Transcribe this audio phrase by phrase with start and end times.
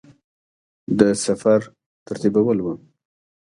[0.99, 1.59] د سفر
[2.07, 2.73] ترتیبول وه.